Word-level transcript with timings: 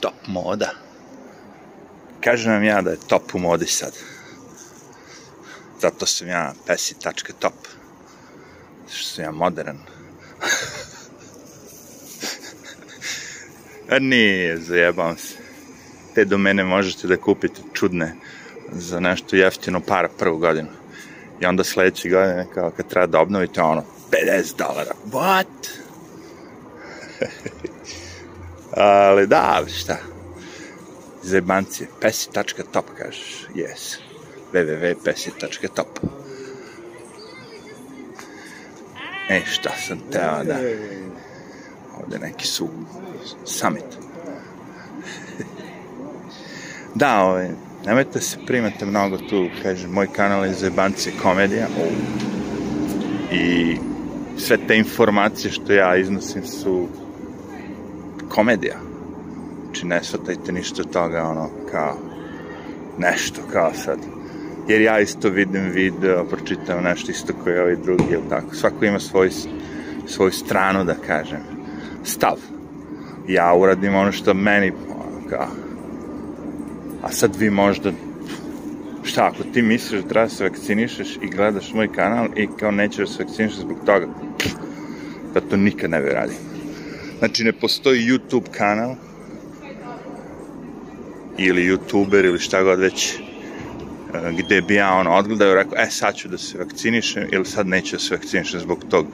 top 0.00 0.14
moda. 0.26 0.70
Kažem 2.20 2.52
vam 2.52 2.64
ja 2.64 2.82
da 2.82 2.90
je 2.90 3.06
top 3.08 3.34
u 3.34 3.38
modi 3.38 3.66
sad. 3.66 3.92
Zato 5.80 6.06
sam 6.06 6.28
ja 6.28 6.52
pesi.top. 6.66 7.52
Što 8.90 9.08
sam 9.14 9.24
ja 9.24 9.30
modern. 9.30 9.78
A 13.90 13.98
nije, 13.98 14.58
zajebam 14.58 15.16
se. 15.16 15.34
Te 16.14 16.24
domene 16.24 16.64
možete 16.64 17.06
da 17.06 17.16
kupite 17.16 17.60
čudne 17.72 18.14
za 18.72 19.00
nešto 19.00 19.36
jeftino 19.36 19.80
para 19.80 20.08
prvu 20.18 20.38
godinu. 20.38 20.68
I 21.40 21.46
onda 21.46 21.64
sledeće 21.64 22.08
godine, 22.08 22.46
kao 22.54 22.70
kad 22.70 22.88
treba 22.88 23.06
da 23.06 23.20
obnovite, 23.20 23.62
ono, 23.62 23.84
50 24.10 24.56
dolara. 24.56 24.94
What? 25.12 25.46
Ali 28.78 29.26
da, 29.26 29.52
ali 29.56 29.70
šta? 29.70 29.96
Zebancije. 31.22 31.88
Pesi.top 32.00 32.84
kažeš. 32.98 33.46
Yes. 33.54 33.98
www.pesi.top 34.52 35.98
E, 39.30 39.40
šta 39.46 39.70
sam 39.86 39.98
teo 40.12 40.44
da... 40.44 40.56
Ovde 42.02 42.18
neki 42.18 42.46
su 42.46 42.68
summit. 43.44 43.84
da, 46.94 47.20
ovaj, 47.20 47.48
nemojte 47.86 48.20
se 48.20 48.38
primate 48.46 48.86
mnogo 48.86 49.18
tu, 49.18 49.48
kaže, 49.62 49.88
moj 49.88 50.08
kanal 50.12 50.44
je 50.46 50.54
Zebancije 50.54 51.14
komedija. 51.22 51.66
I 53.32 53.76
sve 54.38 54.58
te 54.66 54.78
informacije 54.78 55.52
što 55.52 55.72
ja 55.72 55.96
iznosim 55.96 56.46
su 56.46 56.88
komedija. 58.38 58.76
Znači, 59.64 59.86
ne 59.86 60.02
shvatajte 60.02 60.52
ništa 60.52 60.82
od 60.82 60.92
toga, 60.92 61.22
ono, 61.22 61.50
kao, 61.70 61.96
nešto, 62.98 63.40
kao 63.52 63.72
sad. 63.74 63.98
Jer 64.68 64.80
ja 64.80 65.00
isto 65.00 65.28
vidim 65.28 65.70
video, 65.70 66.24
pročitam 66.24 66.84
nešto 66.84 67.10
isto 67.10 67.32
koji 67.44 67.58
ovaj 67.58 67.76
drugi, 67.76 68.04
ili 68.10 68.28
tako. 68.28 68.54
Svako 68.54 68.84
ima 68.84 69.00
svoj, 69.00 69.30
svoju 70.06 70.32
stranu, 70.32 70.84
da 70.84 70.94
kažem. 71.06 71.40
Stav. 72.04 72.36
Ja 73.28 73.54
uradim 73.54 73.94
ono 73.94 74.12
što 74.12 74.34
meni, 74.34 74.72
ono, 74.88 75.28
kao, 75.30 75.48
a 77.02 77.12
sad 77.12 77.36
vi 77.36 77.50
možda 77.50 77.92
šta, 79.02 79.26
ako 79.26 79.42
ti 79.52 79.62
misliš 79.62 80.02
da 80.02 80.08
treba 80.08 80.28
se 80.28 80.44
vakcinišeš 80.44 81.16
i 81.22 81.28
gledaš 81.28 81.74
moj 81.74 81.92
kanal 81.92 82.28
i 82.36 82.48
kao 82.60 82.70
nećeš 82.70 83.08
da 83.08 83.14
se 83.14 83.24
vakcinišeš 83.24 83.58
zbog 83.58 83.78
toga, 83.86 84.06
pa 85.34 85.40
to 85.40 85.56
nikad 85.56 85.90
ne 85.90 86.00
bi 86.00 86.08
radi. 86.08 86.47
Znači, 87.18 87.44
ne 87.44 87.52
postoji 87.52 88.08
YouTube 88.08 88.50
kanal 88.50 88.94
ili 91.38 91.70
YouTuber 91.70 92.24
ili 92.24 92.38
šta 92.38 92.62
god 92.62 92.78
već 92.78 93.14
e, 93.14 93.18
gde 94.38 94.60
bi 94.60 94.74
ja 94.74 94.92
ono 94.92 95.10
odgledao 95.10 95.50
i 95.50 95.54
rekao, 95.54 95.78
e 95.78 95.90
sad 95.90 96.14
ću 96.16 96.28
da 96.28 96.38
se 96.38 96.58
vakcinišem 96.58 97.28
ili 97.32 97.44
sad 97.44 97.66
neću 97.66 97.96
da 97.96 98.00
se 98.00 98.14
vakcinišem 98.14 98.60
zbog 98.60 98.84
tog 98.90 99.06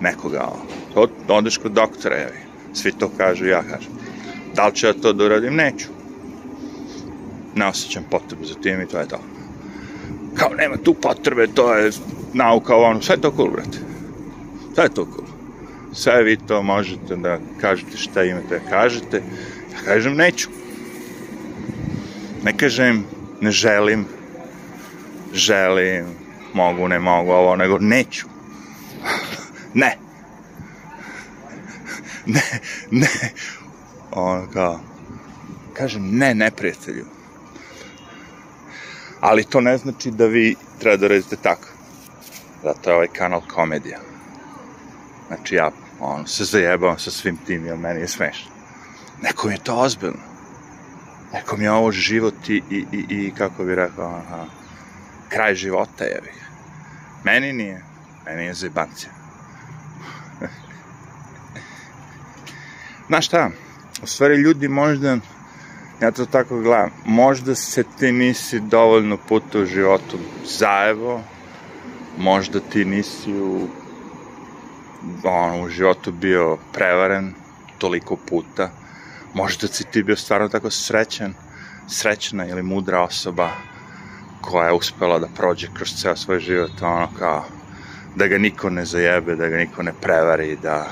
nekoga. 0.00 0.48
To, 0.94 1.08
odeš 1.28 1.58
kod 1.58 1.72
doktora, 1.72 2.16
jevi. 2.16 2.38
Svi 2.74 2.92
to 2.92 3.10
kažu, 3.16 3.46
ja 3.46 3.62
kažem. 3.62 3.92
Da 4.54 4.66
li 4.66 4.74
ću 4.74 4.86
ja 4.86 4.92
to 4.92 5.12
da 5.12 5.24
uradim? 5.24 5.54
Neću. 5.54 5.88
Ne 7.54 7.66
osjećam 7.66 8.04
potrebu 8.10 8.44
za 8.44 8.54
tim 8.54 8.80
i 8.80 8.86
to 8.86 8.98
je 8.98 9.08
to. 9.08 9.20
Kao 10.34 10.50
nema 10.58 10.76
tu 10.76 10.94
potrebe, 10.94 11.46
to 11.46 11.74
je 11.74 11.90
nauka, 12.34 12.76
ono, 12.76 13.02
sve 13.02 13.14
je 13.14 13.20
to 13.20 13.32
cool, 13.36 13.50
brate. 13.50 13.78
Sve 14.74 14.84
je 14.84 14.94
to 14.94 15.04
cool. 15.04 15.21
Sve 15.92 16.22
vi 16.22 16.36
to 16.36 16.62
možete 16.62 17.16
da 17.16 17.38
kažete 17.60 17.96
šta 17.96 18.24
imate 18.24 18.58
da 18.58 18.70
kažete. 18.70 19.22
Ja 19.72 19.84
kažem, 19.84 20.16
neću. 20.16 20.48
Ne 22.44 22.56
kažem, 22.56 23.04
ne 23.40 23.50
želim, 23.50 24.06
želim, 25.32 26.06
mogu, 26.54 26.88
ne 26.88 26.98
mogu, 26.98 27.30
ovo, 27.30 27.56
nego 27.56 27.78
neću. 27.78 28.26
ne. 29.74 29.96
ne, 32.26 32.42
ne. 32.90 33.08
Ono 34.10 34.46
kao, 34.52 34.80
kažem 35.74 36.18
ne 36.18 36.34
neprijatelju. 36.34 37.04
Ali 39.20 39.44
to 39.44 39.60
ne 39.60 39.76
znači 39.78 40.10
da 40.10 40.26
vi 40.26 40.56
treba 40.78 40.96
da 40.96 41.08
radite 41.08 41.36
tako. 41.36 41.68
Zato 42.62 42.90
je 42.90 42.96
ovaj 42.96 43.08
kanal 43.08 43.40
komedija. 43.54 43.98
Znači 45.36 45.54
ja 45.54 45.70
on, 46.00 46.26
se 46.26 46.44
zajebavam 46.44 46.98
sa 46.98 47.10
svim 47.10 47.36
tim, 47.36 47.66
jer 47.66 47.76
meni 47.76 48.00
je 48.00 48.08
smešno. 48.08 48.50
Nekom 49.22 49.50
je 49.50 49.58
to 49.58 49.76
ozbiljno. 49.76 50.18
Nekom 51.32 51.62
je 51.62 51.70
ovo 51.70 51.92
život 51.92 52.48
i, 52.48 52.62
i, 52.70 52.84
i, 52.92 53.06
i 53.08 53.32
kako 53.38 53.64
bi 53.64 53.74
rekao, 53.74 54.06
aha, 54.06 54.44
kraj 55.28 55.54
života 55.54 56.04
je. 56.04 56.22
Meni 57.24 57.52
nije. 57.52 57.84
Meni 58.26 58.44
je 58.44 58.54
zajebancija. 58.54 59.10
Znaš 63.06 63.26
šta? 63.26 63.50
U 64.02 64.06
stvari 64.06 64.36
ljudi 64.36 64.68
možda, 64.68 65.18
ja 66.00 66.10
to 66.10 66.26
tako 66.26 66.60
gledam, 66.60 66.90
možda 67.04 67.54
se 67.54 67.84
ti 67.98 68.12
nisi 68.12 68.60
dovoljno 68.60 69.16
puta 69.28 69.58
u 69.58 69.64
životu 69.64 70.18
zajevo, 70.44 71.22
možda 72.18 72.60
ti 72.60 72.84
nisi 72.84 73.32
u 73.32 73.68
ono, 75.24 75.62
u 75.62 75.68
životu 75.68 76.12
bio 76.12 76.58
prevaren 76.72 77.34
toliko 77.78 78.16
puta. 78.16 78.70
Možda 79.34 79.66
si 79.66 79.84
ti 79.84 80.02
bio 80.02 80.16
stvarno 80.16 80.48
tako 80.48 80.70
srećan, 80.70 81.34
srećna 81.88 82.46
ili 82.46 82.62
mudra 82.62 83.02
osoba 83.02 83.50
koja 84.40 84.66
je 84.66 84.72
uspela 84.72 85.18
da 85.18 85.28
prođe 85.36 85.68
kroz 85.74 85.94
ceo 85.94 86.16
svoj 86.16 86.40
život, 86.40 86.82
ono 86.82 87.08
kao 87.18 87.44
da 88.16 88.26
ga 88.26 88.38
niko 88.38 88.70
ne 88.70 88.84
zajebe, 88.84 89.36
da 89.36 89.48
ga 89.48 89.56
niko 89.56 89.82
ne 89.82 89.92
prevari, 89.92 90.56
da 90.62 90.88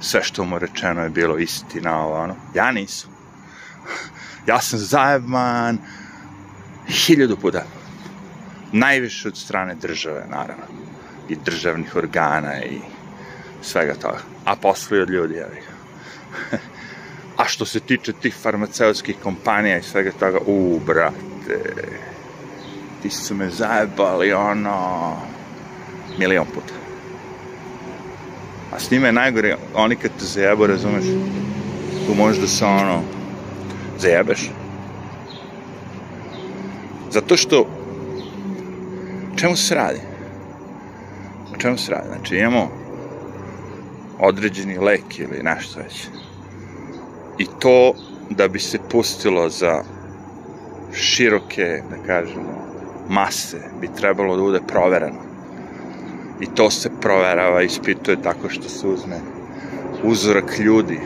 sve 0.00 0.22
što 0.22 0.44
mu 0.44 0.58
rečeno 0.58 1.02
je 1.02 1.10
bilo 1.10 1.38
istina, 1.38 2.06
ono. 2.06 2.36
Ja 2.54 2.72
nisam. 2.72 3.10
Ja 4.46 4.60
sam 4.60 4.78
zajeban 4.78 5.78
hiljadu 6.88 7.36
puta. 7.36 7.64
Najviše 8.72 9.28
od 9.28 9.36
strane 9.36 9.74
države, 9.74 10.26
naravno. 10.30 10.64
I 11.28 11.36
državnih 11.36 11.96
organa 11.96 12.62
i 12.64 12.80
svega 13.66 13.94
toga. 13.94 14.18
A 14.44 14.56
posle 14.56 15.02
od 15.02 15.10
ljudi, 15.10 15.34
evi 15.34 15.62
A 17.36 17.44
što 17.44 17.66
se 17.66 17.80
tiče 17.80 18.12
tih 18.12 18.34
farmaceutskih 18.34 19.16
kompanija 19.22 19.78
i 19.78 19.82
svega 19.82 20.12
toga, 20.12 20.38
u, 20.46 20.80
brate, 20.86 21.60
ti 23.02 23.10
su 23.10 23.34
me 23.34 23.50
zajebali, 23.50 24.32
ono, 24.32 25.16
milion 26.18 26.46
puta. 26.54 26.74
A 28.72 28.80
s 28.80 28.90
njima 28.90 29.06
je 29.06 29.12
najgore, 29.12 29.56
oni 29.74 29.96
kad 29.96 30.10
te 30.18 30.24
zajebu, 30.24 30.66
razumeš, 30.66 31.04
tu 32.06 32.14
možeš 32.14 32.40
da 32.40 32.46
se, 32.46 32.64
ono, 32.64 33.02
zajebeš. 33.98 34.50
Zato 37.10 37.36
što, 37.36 37.66
čemu 39.36 39.56
se 39.56 39.74
radi? 39.74 40.00
O 41.54 41.56
čemu 41.56 41.78
se 41.78 41.92
radi? 41.92 42.08
Znači, 42.08 42.36
imamo 42.36 42.85
određeni 44.18 44.78
lek 44.78 45.18
ili 45.18 45.42
nešto 45.42 45.80
već. 45.80 46.06
I 47.38 47.46
to 47.58 47.94
da 48.30 48.48
bi 48.48 48.58
se 48.58 48.78
pustilo 48.90 49.48
za 49.48 49.82
široke, 50.92 51.82
da 51.90 51.96
kažemo, 52.06 52.66
mase, 53.08 53.58
bi 53.80 53.88
trebalo 53.96 54.36
da 54.36 54.42
bude 54.42 54.60
provereno. 54.68 55.20
I 56.40 56.46
to 56.54 56.70
se 56.70 56.90
proverava, 57.00 57.62
ispituje 57.62 58.22
tako 58.22 58.48
što 58.48 58.68
se 58.68 58.86
uzme 58.86 59.20
uzorak 60.02 60.58
ljudi 60.58 60.98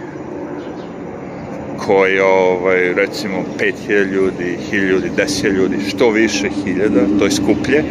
koji, 1.86 2.20
ovaj, 2.20 2.92
recimo, 2.92 3.44
5000 3.58 4.12
ljudi, 4.12 4.58
1000 4.72 4.88
ljudi, 4.88 5.10
10.000 5.16 5.52
ljudi, 5.52 5.76
što 5.88 6.10
više 6.10 6.48
hiljada, 6.48 7.00
to 7.18 7.24
je 7.24 7.30
skuplje, 7.30 7.84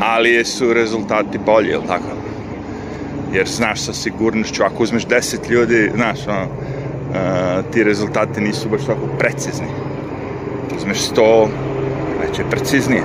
ali 0.00 0.44
su 0.44 0.72
rezultati 0.72 1.38
bolji, 1.38 1.68
je 1.68 1.78
tako? 1.86 2.27
Jer 3.32 3.48
znaš 3.48 3.80
sa 3.80 3.92
sigurnošću, 3.92 4.62
ako 4.62 4.82
uzmeš 4.82 5.06
10 5.06 5.50
ljudi, 5.50 5.90
znaš, 5.94 6.26
ono, 6.28 6.42
uh, 6.42 7.72
ti 7.72 7.84
rezultati 7.84 8.40
nisu 8.40 8.68
baš 8.68 8.86
tako 8.86 9.06
precizni. 9.18 9.66
Uzmeš 10.76 10.98
100, 10.98 11.46
već 12.20 12.38
je 12.38 12.44
preciznije. 12.50 13.02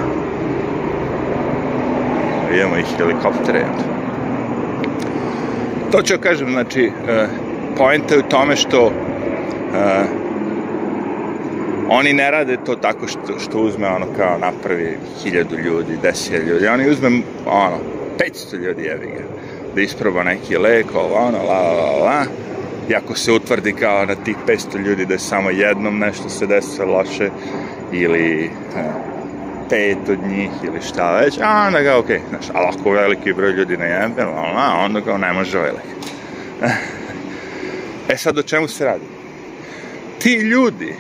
Imamo 2.60 2.78
i 2.78 2.84
helikoptere. 2.98 3.66
To 5.92 6.02
ću 6.02 6.14
kažem, 6.20 6.52
znači, 6.52 6.88
uh, 6.88 7.30
poenta 7.78 8.14
je 8.14 8.20
u 8.20 8.30
tome 8.30 8.56
što 8.56 8.86
uh, 8.86 8.94
oni 11.90 12.14
ne 12.14 12.32
rade 12.32 12.58
to 12.66 12.76
tako 12.76 13.08
što, 13.08 13.40
što 13.40 13.60
uzme 13.60 13.88
ono 13.88 14.06
kao 14.18 14.38
napravi 14.38 14.98
hiljadu 15.24 15.58
ljudi, 15.58 15.98
deset 16.02 16.48
ljudi, 16.48 16.68
oni 16.68 16.90
uzme 16.90 17.10
ono, 17.46 17.78
500 18.20 18.58
ljudi, 18.58 18.84
jevi 18.84 19.08
ga 19.08 19.24
da 19.76 19.82
isproba 19.82 20.24
neki 20.24 20.58
lek, 20.58 20.86
ovo, 20.96 21.16
ono, 21.16 21.38
la, 21.38 21.62
la, 21.62 22.04
la, 22.04 22.26
I 22.90 22.96
ako 22.96 23.16
se 23.16 23.32
utvrdi 23.32 23.74
kao 23.74 24.06
na 24.06 24.16
tih 24.16 24.36
500 24.48 24.86
ljudi 24.86 25.06
da 25.06 25.14
je 25.14 25.20
samo 25.20 25.50
jednom 25.50 26.00
nešto 26.00 26.30
se 26.30 26.48
desilo 26.48 26.94
loše, 26.94 27.30
ili 27.92 28.46
e, 28.46 28.50
pet 29.70 30.10
od 30.10 30.20
njih, 30.28 30.50
ili 30.64 30.82
šta 30.82 31.12
već, 31.12 31.38
a 31.42 31.64
onda 31.68 31.82
ga, 31.82 31.98
okej, 31.98 32.18
okay, 32.18 32.30
znaš, 32.30 32.46
ali 32.54 32.68
ako 32.68 32.92
veliki 32.92 33.34
broj 33.34 33.52
ljudi 33.52 33.78
ne 33.78 33.90
jebe, 33.90 34.26
onda 34.86 35.02
kao 35.02 35.18
ne 35.18 35.34
može 35.34 35.60
velik. 35.60 35.84
E 38.10 38.18
sad, 38.18 38.38
o 38.38 38.44
čemu 38.44 38.68
se 38.68 38.86
radi? 38.86 39.06
Ti 40.20 40.34
ljudi 40.34 40.96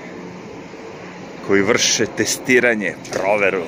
koji 1.47 1.61
vrše 1.61 2.05
testiranje, 2.17 2.95
proveru 3.11 3.63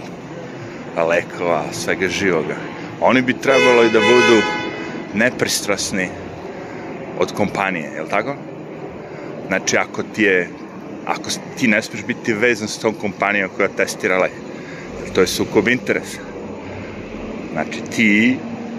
lekova, 0.98 1.64
svega 1.72 2.08
živoga, 2.08 2.56
oni 3.02 3.22
bi 3.22 3.34
trebalo 3.34 3.84
i 3.84 3.90
da 3.90 4.00
budu 4.00 4.42
nepristrasni 5.16 6.10
od 7.20 7.34
kompanije, 7.34 7.92
je 7.96 8.02
li 8.02 8.10
tako? 8.10 8.36
Znači, 9.48 9.78
ako 9.78 10.04
ti 10.04 10.24
je, 10.24 10.50
ako 11.06 11.30
ti 11.58 11.68
ne 11.68 11.82
smeš 11.82 12.04
biti 12.06 12.34
vezan 12.34 12.68
s 12.68 12.80
tom 12.80 12.94
kompanijom 12.94 13.50
koja 13.58 13.68
testira 13.68 14.18
lek, 14.18 14.32
to 15.14 15.22
je 15.22 15.28
sukob 15.28 15.68
interesa. 15.68 16.20
Znači, 17.54 17.82
ti 17.96 18.38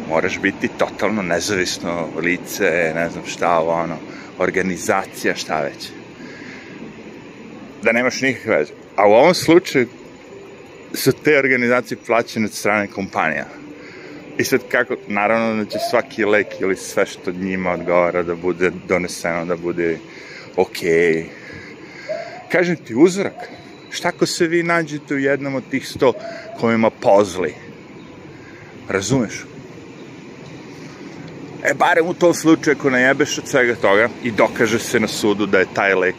moraš 0.08 0.38
biti 0.40 0.68
totalno 0.68 1.22
nezavisno 1.22 2.08
lice, 2.20 2.92
ne 2.94 3.10
znam 3.10 3.24
šta, 3.26 3.60
ono, 3.60 3.96
organizacija, 4.38 5.36
šta 5.36 5.60
već. 5.60 5.88
Da 7.82 7.92
nemaš 7.92 8.20
nikakve 8.20 8.56
veze. 8.56 8.72
A 8.96 9.08
u 9.08 9.12
ovom 9.12 9.34
slučaju 9.34 9.88
su 10.94 11.12
te 11.12 11.38
organizacije 11.38 11.98
plaćene 12.06 12.46
od 12.46 12.52
strane 12.52 12.86
kompanija. 12.86 13.44
I 14.38 14.44
sad 14.44 14.60
kako, 14.68 14.94
naravno 15.08 15.64
da 15.64 15.70
će 15.70 15.78
svaki 15.90 16.24
lek 16.24 16.46
ili 16.60 16.76
sve 16.76 17.06
što 17.06 17.32
njima 17.32 17.72
odgovara 17.72 18.22
da 18.22 18.34
bude 18.34 18.70
doneseno, 18.88 19.44
da 19.44 19.56
bude 19.56 19.98
okej. 20.56 21.14
Okay. 21.14 21.24
Kažem 22.52 22.76
ti, 22.76 22.94
uzorak. 22.94 23.48
Šta 23.90 24.08
ako 24.08 24.26
se 24.26 24.46
vi 24.46 24.62
nađete 24.62 25.14
u 25.14 25.18
jednom 25.18 25.54
od 25.54 25.62
tih 25.70 25.88
sto 25.88 26.12
kojima 26.60 26.90
pozli? 26.90 27.54
Razumeš? 28.88 29.44
E, 31.64 31.74
barem 31.74 32.06
u 32.06 32.14
tom 32.14 32.34
slučaju, 32.34 32.76
ako 32.78 32.90
najebeš 32.90 33.38
od 33.38 33.48
svega 33.48 33.74
toga 33.74 34.08
i 34.22 34.30
dokaže 34.30 34.78
se 34.78 35.00
na 35.00 35.08
sudu 35.08 35.46
da 35.46 35.58
je 35.58 35.74
taj 35.74 35.94
lek 35.94 36.16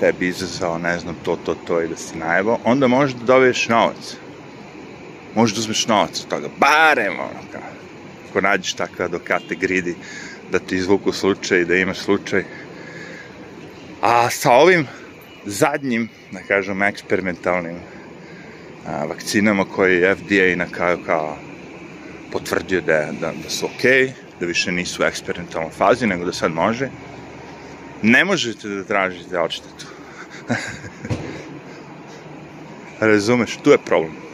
tebi 0.00 0.28
izazvao, 0.28 0.78
ne 0.78 0.98
znam, 0.98 1.16
to, 1.24 1.36
to, 1.44 1.54
to 1.54 1.80
i 1.82 1.88
da 1.88 1.96
si 1.96 2.18
najebao, 2.18 2.58
onda 2.64 2.86
možeš 2.86 3.14
da 3.14 3.24
dobiješ 3.24 3.68
novac. 3.68 4.16
Možeš 5.34 5.56
da 5.56 5.60
uzmeš 5.60 5.86
novac 5.86 6.20
od 6.20 6.28
toga. 6.28 6.48
Barem, 6.58 7.12
ono, 7.12 7.42
kao. 7.52 7.60
Ako 8.30 8.40
nađeš 8.40 8.72
takve 8.72 9.04
advokate 9.04 9.54
gridi 9.54 9.94
da 10.52 10.58
ti 10.58 10.76
izvuku 10.76 11.12
slučaj, 11.12 11.64
da 11.64 11.74
imaš 11.74 11.98
slučaj. 11.98 12.44
A 14.00 14.30
sa 14.30 14.52
ovim 14.52 14.86
zadnjim, 15.44 16.08
da 16.32 16.40
kažem, 16.48 16.82
eksperimentalnim 16.82 17.76
a, 18.86 19.04
vakcinama 19.04 19.64
koje 19.64 20.00
je 20.00 20.14
FDA 20.14 20.56
na 20.56 20.66
kraju 20.72 20.98
kao 21.06 21.36
potvrdio 22.32 22.80
da, 22.80 23.08
da, 23.20 23.32
da 23.42 23.50
su 23.50 23.66
okej, 23.66 24.06
okay, 24.06 24.12
da 24.40 24.46
više 24.46 24.72
nisu 24.72 25.02
u 25.02 25.06
eksperimentalnoj 25.06 25.70
fazi, 25.70 26.06
nego 26.06 26.24
da 26.24 26.32
sad 26.32 26.52
može, 26.52 26.88
ne 28.02 28.24
možete 28.24 28.68
da 28.68 28.84
tražite 28.84 29.38
odštetu. 29.38 29.86
Razumeš, 33.00 33.56
tu 33.64 33.70
je 33.70 33.78
problem. 33.78 34.31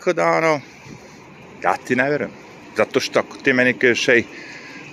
Tako 0.00 0.12
da, 0.12 0.26
ono, 0.26 0.60
ja 1.62 1.76
ti 1.76 1.96
ne 1.96 2.10
verujem. 2.10 2.30
Zato 2.76 3.00
što 3.00 3.18
ako 3.18 3.36
ti 3.36 3.52
meni 3.52 3.72
kažeš, 3.72 4.08
ej, 4.08 4.22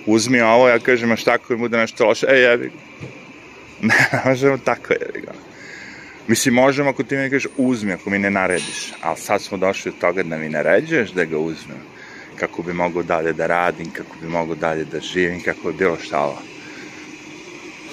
uzmi 0.05 0.41
ovo, 0.41 0.67
ja 0.69 0.79
kažem, 0.79 1.11
a 1.11 1.15
šta 1.15 1.33
ako 1.33 1.53
mi 1.53 1.59
bude 1.59 1.77
nešto 1.77 2.05
loše, 2.05 2.27
ej, 2.29 2.41
jebi 2.41 2.71
Ne, 3.87 4.21
možemo 4.25 4.57
tako, 4.57 4.93
jebi 4.93 5.21
ga. 5.21 5.31
Mislim, 6.27 6.53
možemo 6.53 6.89
ako 6.89 7.03
ti 7.03 7.15
mi 7.15 7.29
kažeš, 7.29 7.51
uzmi, 7.57 7.93
ako 7.93 8.09
mi 8.09 8.19
ne 8.19 8.29
narediš. 8.29 8.93
Ali 9.01 9.17
sad 9.17 9.41
smo 9.41 9.57
došli 9.57 9.89
od 9.89 9.99
toga 9.99 10.23
da 10.23 10.37
mi 10.37 10.49
naređuješ 10.49 11.11
da 11.11 11.25
ga 11.25 11.37
uzmem. 11.37 11.81
Kako 12.39 12.63
bi 12.63 12.73
mogo 12.73 13.03
dalje 13.03 13.33
da 13.33 13.47
radim, 13.47 13.91
kako 13.91 14.15
bi 14.21 14.27
mogo 14.27 14.55
dalje 14.55 14.85
da 14.85 14.99
živim, 14.99 15.43
kako 15.43 15.71
bi 15.71 15.77
bilo 15.77 15.97
šta 16.03 16.19
ovo. 16.19 16.41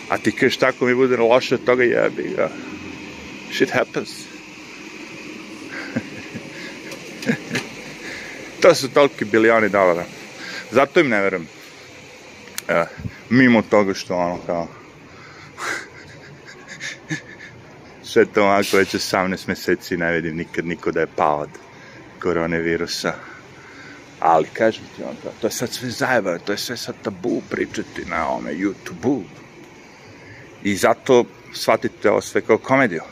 A 0.09 0.19
ti 0.19 0.33
kažeš 0.33 0.57
tako 0.57 0.87
mi 0.87 0.95
bude 0.95 1.17
loše 1.17 1.55
od 1.55 1.65
toga 1.65 1.85
jebi 1.85 2.35
ga. 2.37 2.51
Shit 3.53 3.71
happens. 3.71 4.34
To 8.65 8.75
su 8.75 8.89
toliki 8.89 9.25
bilioni 9.25 9.69
dolara. 9.69 10.05
Zato 10.71 11.01
im 11.01 11.09
ne 11.09 11.21
verujem. 11.21 11.47
E, 12.69 12.85
mimo 13.31 13.63
toga 13.63 13.95
što 13.95 14.17
ono 14.17 14.39
kao 14.47 14.69
sve 18.11 18.27
to 18.27 18.43
ovako 18.43 18.77
već 18.77 18.95
18 18.95 19.49
meseci 19.49 19.97
ne 19.97 20.13
vidim 20.13 20.37
nikad 20.37 20.67
niko 20.67 20.93
da 20.93 21.01
je 21.01 21.07
pao 21.17 21.39
od 21.39 21.49
koronavirusa. 22.23 23.13
Ali 24.21 24.47
kažem 24.53 24.85
ti 24.97 25.03
ono, 25.03 25.15
to 25.41 25.47
je 25.47 25.51
sad 25.51 25.73
sve 25.73 25.91
zajebano, 25.91 26.39
to 26.39 26.53
je 26.53 26.59
sve 26.59 26.77
sad 26.77 26.95
tabu 27.03 27.43
pričati 27.51 28.05
na 28.05 28.29
ome 28.29 28.53
YouTube-u. 28.53 29.23
I 30.63 30.77
zato 30.77 31.25
shvatite 31.53 32.11
ovo 32.11 32.21
sve 32.21 32.41
kao 32.41 32.59
komediju. 32.59 33.03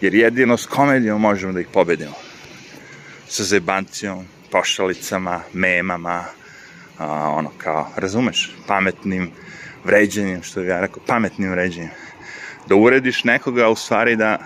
Jer 0.00 0.14
jedino 0.14 0.56
s 0.56 0.66
komedijom 0.66 1.20
možemo 1.20 1.52
da 1.52 1.60
ih 1.60 1.68
pobedimo. 1.72 2.23
Sa 3.28 3.44
zebancijom, 3.44 4.24
pošalicama, 4.50 5.40
memama, 5.52 6.24
a, 6.98 7.28
ono 7.28 7.50
kao, 7.58 7.90
razumeš, 7.96 8.56
pametnim 8.66 9.30
vređenjem, 9.84 10.42
što 10.42 10.60
bi 10.60 10.66
ja 10.66 10.80
rekao, 10.80 11.02
pametnim 11.06 11.50
vređenjem. 11.50 11.90
Da 12.68 12.74
urediš 12.74 13.24
nekoga, 13.24 13.68
u 13.68 13.76
stvari 13.76 14.16
da, 14.16 14.38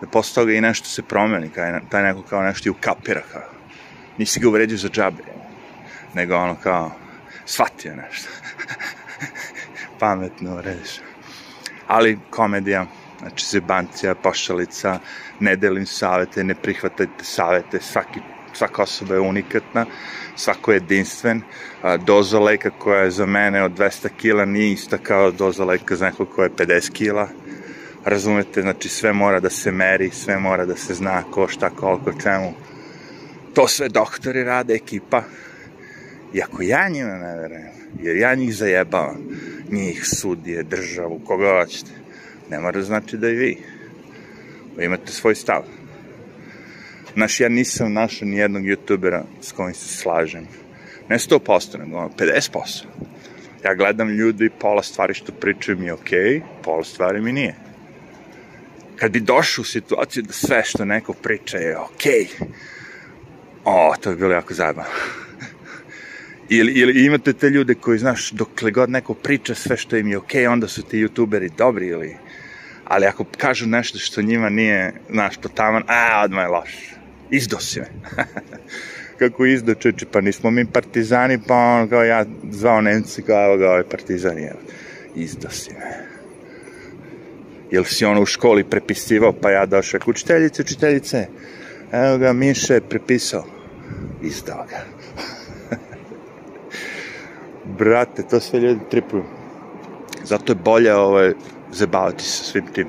da 0.00 0.06
posle 0.06 0.34
toga 0.34 0.52
i 0.52 0.60
nešto 0.60 0.88
se 0.88 1.02
promeni, 1.02 1.48
kao, 1.48 1.80
taj 1.90 2.02
neko 2.02 2.22
kao 2.22 2.42
nešto 2.42 2.68
i 2.68 2.70
ukapira, 2.70 3.22
kao. 3.32 3.42
Nisi 4.18 4.40
ga 4.40 4.48
uvredio 4.48 4.76
za 4.76 4.88
džabe, 4.88 5.22
nego 6.14 6.36
ono 6.36 6.56
kao, 6.62 6.92
shvatio 7.46 7.96
nešto. 7.96 8.28
pametno 10.00 10.56
urediš. 10.56 11.00
Ali 11.86 12.18
komedija, 12.30 12.86
znači 13.22 13.46
zebancija, 13.46 14.14
pošalica, 14.14 14.98
ne 15.40 15.56
delim 15.56 15.86
savete, 15.86 16.44
ne 16.44 16.54
prihvatajte 16.54 17.24
savete, 17.24 17.80
svaki, 17.80 18.20
svaka 18.52 18.82
osoba 18.82 19.14
je 19.14 19.20
unikatna, 19.20 19.86
svako 20.36 20.72
je 20.72 20.76
jedinstven, 20.76 21.42
doza 22.04 22.40
leka 22.40 22.70
koja 22.70 23.02
je 23.02 23.10
za 23.10 23.26
mene 23.26 23.62
od 23.62 23.72
200 23.78 24.08
kila 24.16 24.44
nije 24.44 24.72
ista 24.72 24.98
kao 24.98 25.30
doza 25.30 25.64
leka 25.64 25.96
za 25.96 26.06
nekog 26.06 26.28
koja 26.34 26.44
je 26.44 26.66
50 26.66 26.92
kila, 26.92 27.28
razumete, 28.04 28.62
znači 28.62 28.88
sve 28.88 29.12
mora 29.12 29.40
da 29.40 29.50
se 29.50 29.72
meri, 29.72 30.10
sve 30.10 30.38
mora 30.38 30.66
da 30.66 30.76
se 30.76 30.94
zna 30.94 31.22
ko 31.30 31.48
šta, 31.48 31.70
koliko, 31.70 32.12
čemu, 32.22 32.52
to 33.54 33.68
sve 33.68 33.88
doktori 33.88 34.44
rade, 34.44 34.74
ekipa, 34.74 35.22
i 36.34 36.42
ako 36.42 36.62
ja 36.62 36.88
njima 36.88 37.14
ne 37.14 37.36
verujem, 37.36 37.72
jer 38.02 38.16
ja 38.16 38.34
njih 38.34 38.54
zajebavam, 38.54 39.16
njih, 39.70 40.06
sudije, 40.06 40.62
državu, 40.62 41.20
koga 41.24 41.60
hoćete. 41.60 42.01
Ne 42.52 42.60
mora 42.60 42.82
znači 42.82 43.16
da 43.16 43.28
i 43.28 43.34
vi. 43.34 43.56
Vi 44.76 44.84
imate 44.84 45.12
svoj 45.12 45.34
stav. 45.34 45.62
Znaš, 47.14 47.40
ja 47.40 47.48
nisam 47.48 47.92
našao 47.92 48.28
ni 48.28 48.36
jednog 48.36 48.62
youtubera 48.62 49.22
s 49.40 49.52
kojim 49.52 49.74
se 49.74 49.88
slažem. 49.88 50.46
Ne 51.08 51.18
100%, 51.18 51.78
nego 51.78 52.10
50%. 52.18 52.84
Ja 53.64 53.74
gledam 53.74 54.08
ljudi, 54.08 54.50
pola 54.60 54.82
stvari 54.82 55.14
što 55.14 55.32
pričaju 55.32 55.78
mi 55.78 55.86
je 55.86 55.92
okej, 55.92 56.18
okay, 56.18 56.40
pola 56.64 56.84
stvari 56.84 57.20
mi 57.20 57.32
nije. 57.32 57.54
Kad 58.96 59.12
bi 59.12 59.20
došao 59.20 59.62
u 59.62 59.64
situaciju 59.64 60.22
da 60.22 60.32
sve 60.32 60.62
što 60.64 60.84
neko 60.84 61.12
priča 61.12 61.58
je 61.58 61.78
okej, 61.78 62.26
okay, 62.40 62.44
o, 63.64 63.94
to 64.00 64.10
bi 64.10 64.16
bilo 64.16 64.32
jako 64.32 64.54
zajebano. 64.54 64.88
Ili, 66.48 66.72
ili 66.72 67.04
imate 67.04 67.32
te 67.32 67.50
ljude 67.50 67.74
koji, 67.74 67.98
znaš, 67.98 68.30
dokle 68.30 68.70
god 68.70 68.90
neko 68.90 69.14
priča 69.14 69.54
sve 69.54 69.76
što 69.76 69.96
im 69.96 70.08
je 70.08 70.18
okej, 70.18 70.42
okay, 70.42 70.52
onda 70.52 70.68
su 70.68 70.82
ti 70.82 71.04
youtuberi 71.04 71.50
dobri 71.58 71.86
ili... 71.86 72.16
Ali 72.92 73.06
ako 73.06 73.24
kažu 73.36 73.66
nešto 73.66 73.98
što 73.98 74.22
njima 74.22 74.48
nije, 74.48 74.92
znaš, 75.10 75.36
to 75.36 75.48
taman, 75.48 75.82
a, 75.86 76.22
odmah 76.24 76.44
je 76.44 76.48
loš. 76.48 76.70
Izdo 77.30 77.58
si 77.58 77.80
me. 77.80 77.86
Kako 79.18 79.46
izdo 79.46 79.74
čeče, 79.74 80.06
pa 80.12 80.20
nismo 80.20 80.50
mi 80.50 80.66
partizani, 80.66 81.38
pa 81.48 81.54
on 81.54 81.88
kao 81.88 82.04
ja 82.04 82.24
zvao 82.50 82.80
Nemci, 82.80 83.22
kao 83.22 83.44
evo 83.44 83.56
ga 83.56 83.70
ovaj 83.70 83.82
partizan 83.82 84.38
je. 84.38 84.52
Izdo 85.14 85.50
si 85.50 85.70
me. 85.70 86.04
Jel 87.70 87.84
si 87.84 88.04
ono 88.04 88.22
u 88.22 88.26
školi 88.26 88.64
prepisivao, 88.64 89.32
pa 89.32 89.50
ja 89.50 89.66
došao, 89.66 90.00
učiteljice, 90.06 90.62
učiteljice, 90.62 91.26
evo 91.92 92.18
ga 92.18 92.32
Miše 92.32 92.80
prepisao. 92.80 93.44
Izdao 94.22 94.66
ga. 94.70 94.84
Brate, 97.78 98.22
to 98.30 98.40
sve 98.40 98.60
ljudi 98.60 98.80
tripuju. 98.90 99.24
Zato 100.24 100.52
je 100.52 100.56
bolje 100.56 100.94
ovaj, 100.94 101.32
zabaviti 101.72 102.24
se 102.24 102.44
svim 102.44 102.66
tim. 102.66 102.88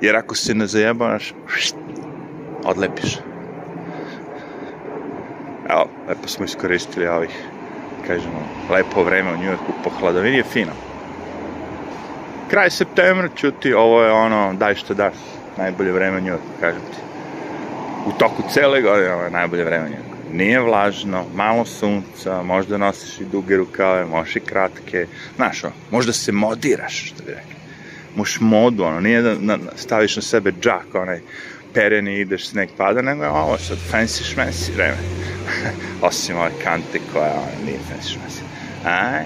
Jer 0.00 0.16
ako 0.16 0.34
se 0.34 0.54
ne 0.54 0.66
zajebavaš, 0.66 1.34
odlepiš. 2.64 3.18
Evo, 5.68 5.86
lepo 6.08 6.28
smo 6.28 6.44
iskoristili 6.44 7.06
ovih 7.06 7.48
kažemo, 8.08 8.42
lepo 8.70 9.02
vreme 9.02 9.32
u 9.32 9.36
Njujorku 9.36 9.72
po 9.84 9.90
hladovini 9.90 10.36
je 10.36 10.42
fino. 10.42 10.72
Kraj 12.50 12.70
septembra, 12.70 13.28
čuti, 13.34 13.72
ovo 13.72 14.02
je 14.02 14.12
ono, 14.12 14.54
daj 14.54 14.74
što 14.74 14.94
daš, 14.94 15.14
najbolje 15.56 15.92
vreme 15.92 16.18
u 16.18 16.20
Njujorku, 16.20 16.46
kažem 16.60 16.80
ti. 16.80 16.98
U 18.06 18.12
toku 18.18 18.42
cele 18.50 18.82
godine 18.82 19.14
ovo 19.14 19.24
je 19.24 19.30
najbolje 19.30 19.64
vreme 19.64 19.84
u 19.84 19.88
Njujorku. 19.88 20.16
Nije 20.32 20.60
vlažno, 20.60 21.24
malo 21.34 21.64
sunca, 21.64 22.42
možda 22.42 22.78
nosiš 22.78 23.20
i 23.20 23.24
duge 23.24 23.56
rukave, 23.56 24.04
možeš 24.04 24.36
i 24.36 24.40
kratke, 24.40 25.06
znaš, 25.36 25.64
ono, 25.64 25.74
možda 25.90 26.12
se 26.12 26.32
modiraš, 26.32 27.06
što 27.06 27.22
bi 27.24 27.30
rekli. 27.30 27.57
Možeš 28.16 28.40
modu, 28.40 28.84
ono, 28.84 29.00
nije 29.00 29.22
da 29.22 29.34
na, 29.40 29.58
staviš 29.76 30.16
na 30.16 30.22
sebe 30.22 30.52
džak, 30.60 30.94
onaj, 30.94 31.20
pereni 31.74 32.20
ideš, 32.20 32.48
sneg 32.48 32.68
pada, 32.76 33.02
nego 33.02 33.22
je 33.22 33.30
ovo 33.30 33.58
sad 33.58 33.78
fancy 33.92 34.24
šmensi 34.32 34.72
vreme. 34.72 34.96
Osim 36.08 36.36
ove 36.36 36.50
kante 36.64 37.00
koja 37.12 37.32
ono, 37.32 37.64
nije 37.66 37.78
fancy 37.78 38.12
šmensi. 38.12 38.42
Aj, 38.84 39.24